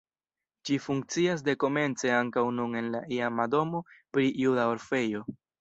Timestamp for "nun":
2.61-2.75